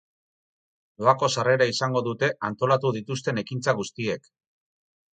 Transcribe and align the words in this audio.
Doako 1.03 1.29
sarrera 1.35 1.69
izango 1.73 2.03
dute 2.09 2.31
antolatu 2.51 2.95
dituzten 2.99 3.45
ekintza 3.45 3.81
guztiek. 3.83 4.31